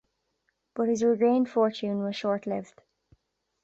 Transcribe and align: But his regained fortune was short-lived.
But 0.73 0.87
his 0.89 1.03
regained 1.03 1.51
fortune 1.51 1.99
was 2.01 2.15
short-lived. 2.15 2.81